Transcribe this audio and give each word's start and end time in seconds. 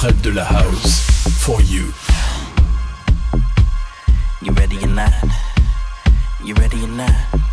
Fred 0.00 0.22
de 0.22 0.30
la 0.30 0.44
House, 0.44 1.00
for 1.44 1.60
you. 1.62 1.92
You 4.40 4.52
ready 4.52 4.78
or 4.84 4.86
not? 4.86 5.12
You 6.44 6.54
ready 6.54 6.84
or 6.84 6.86
not? 6.86 7.47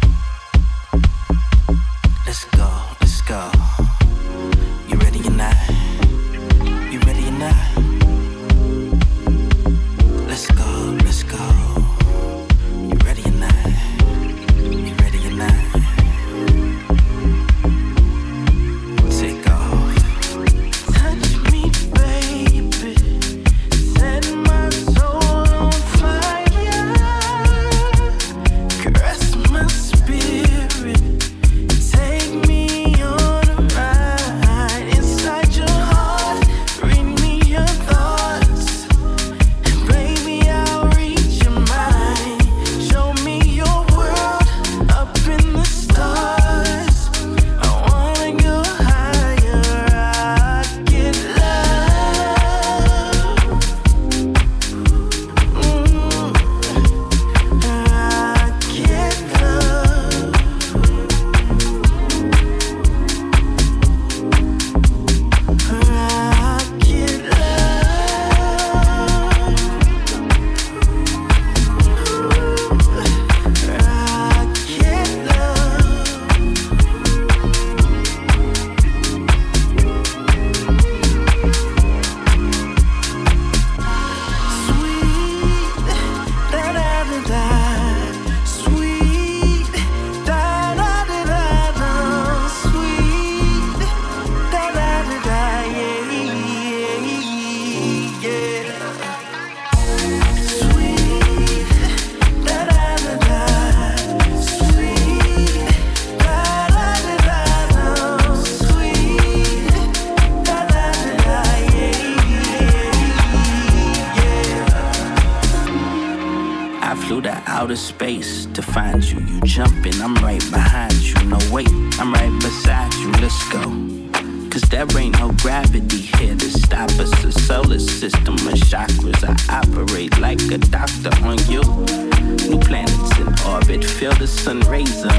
and 134.48 134.66
rays. 134.68 135.15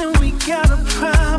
and 0.00 0.16
we 0.18 0.30
got 0.46 0.70
a 0.70 0.76
problem. 0.86 1.29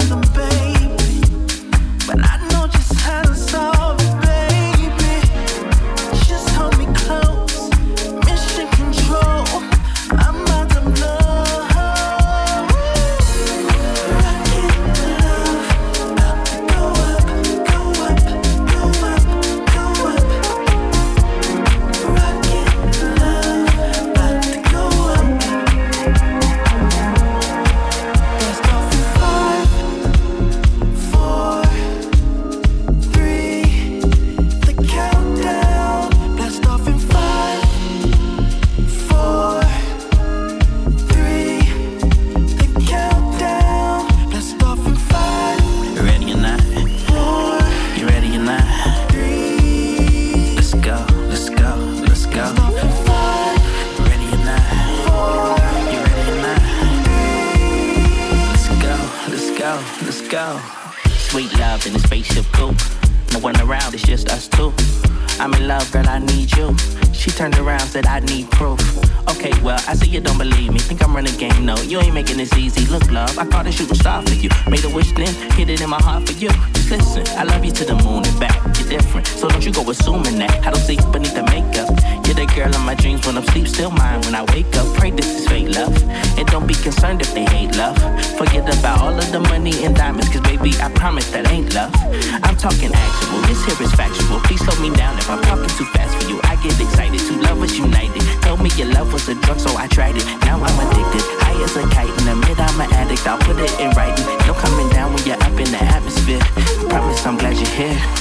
I'm 107.81 108.20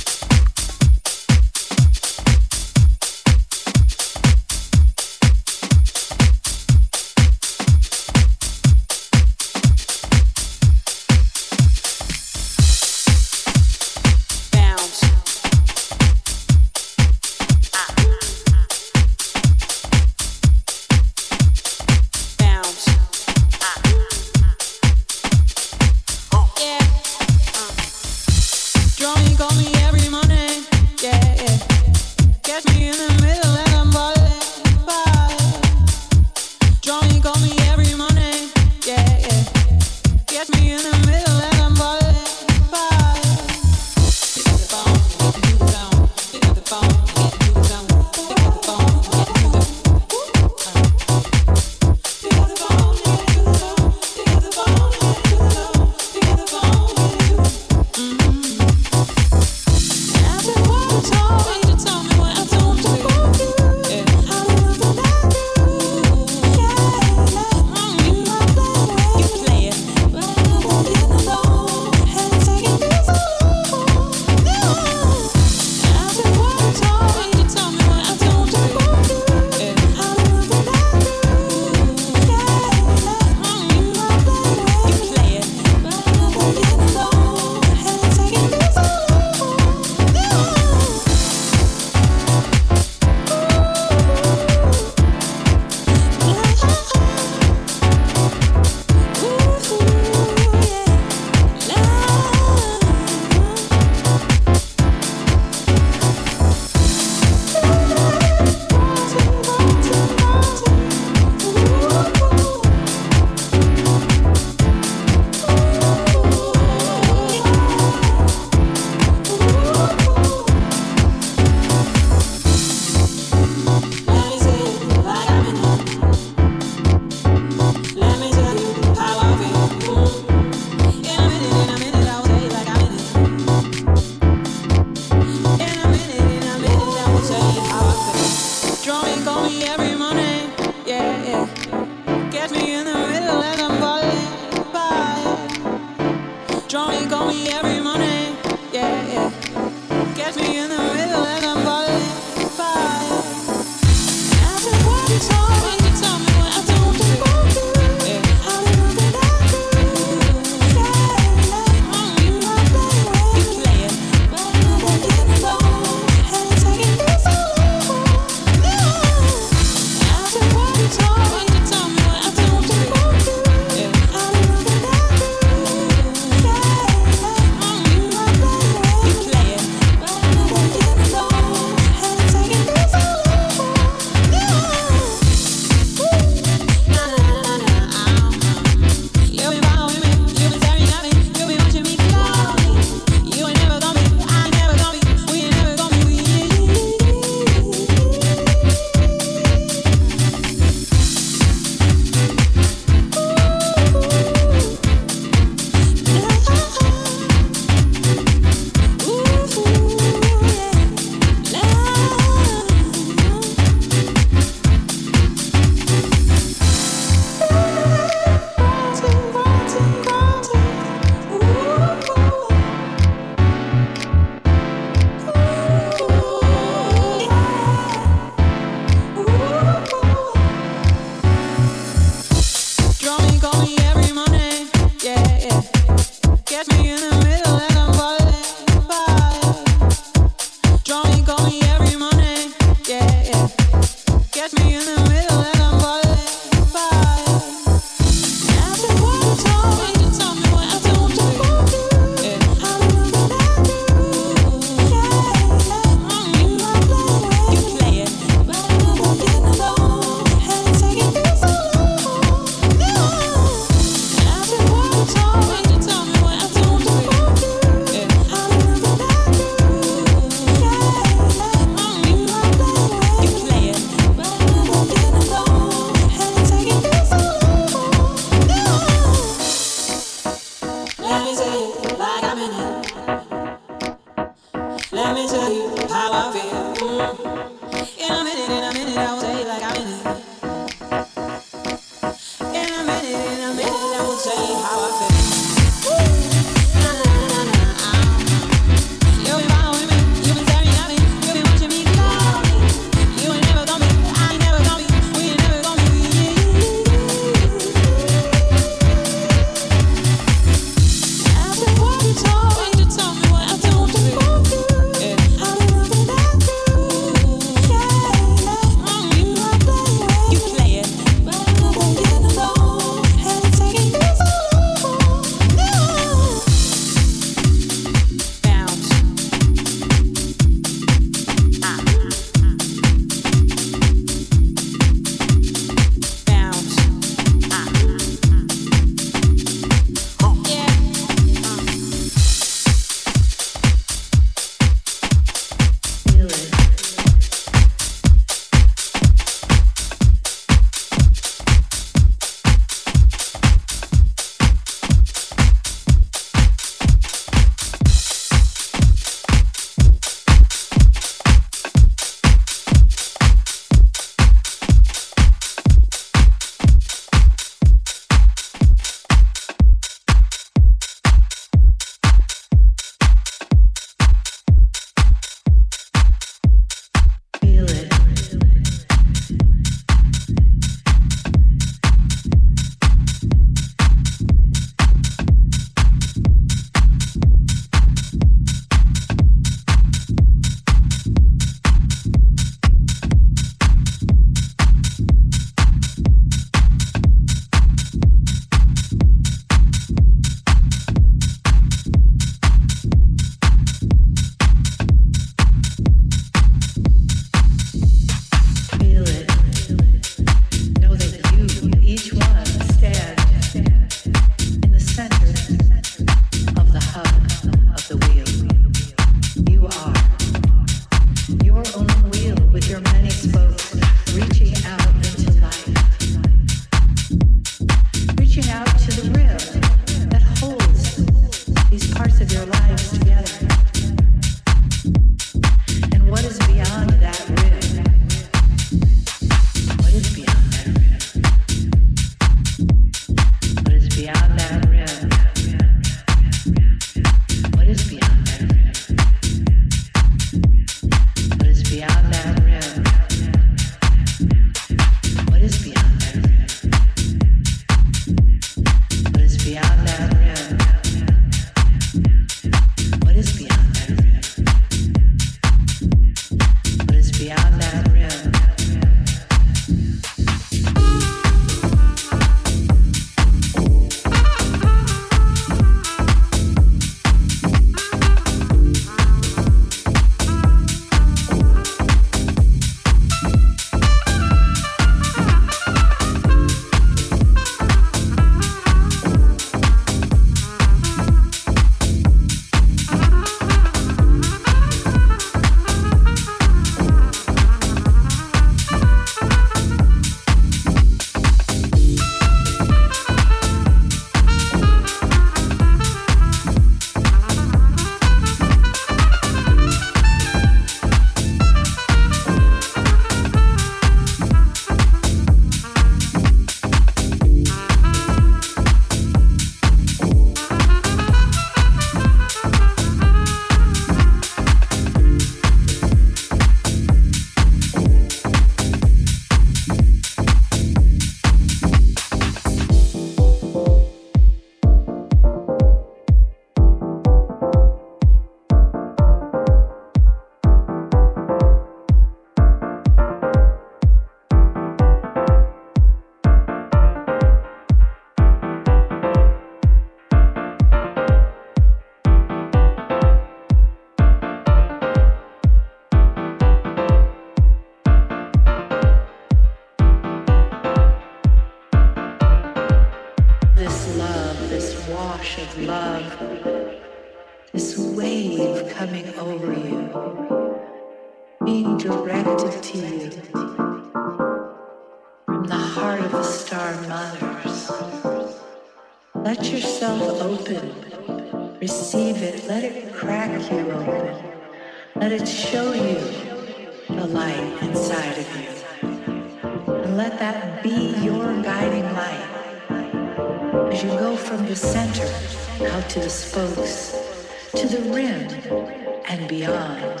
and 599.16 599.28
beyond. 599.28 600.00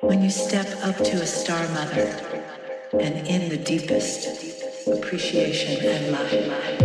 When 0.00 0.22
you 0.22 0.30
step 0.30 0.66
up 0.84 0.96
to 0.96 1.22
a 1.22 1.26
star 1.26 1.66
mother 1.68 2.08
and 2.92 3.26
in 3.26 3.48
the 3.48 3.56
deepest 3.56 4.86
appreciation 4.86 5.84
and 5.84 6.12
love. 6.12 6.77